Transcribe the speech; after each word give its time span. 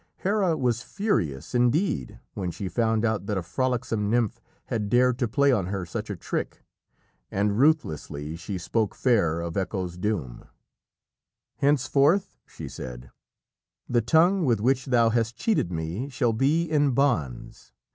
Hera 0.15 0.57
was 0.57 0.81
furious 0.81 1.53
indeed 1.53 2.19
when 2.33 2.49
she 2.49 2.67
found 2.67 3.05
out 3.05 3.27
that 3.27 3.37
a 3.37 3.43
frolicsome 3.43 4.09
nymph 4.09 4.41
had 4.65 4.89
dared 4.89 5.19
to 5.19 5.27
play 5.27 5.51
on 5.51 5.67
her 5.67 5.85
such 5.85 6.09
a 6.09 6.15
trick, 6.15 6.63
and 7.29 7.59
ruthlessly 7.59 8.35
she 8.35 8.57
spoke 8.57 8.95
fair 8.95 9.43
Echo's 9.43 9.97
doom. 9.99 10.45
"Henceforth," 11.57 12.35
she 12.47 12.67
said, 12.67 13.11
"the 13.87 14.01
tongue 14.01 14.43
with 14.43 14.59
which 14.59 14.85
thou 14.87 15.09
hast 15.11 15.35
cheated 15.37 15.71
me 15.71 16.09
shall 16.09 16.33
be 16.33 16.63
in 16.63 16.93
bonds. 16.95 17.71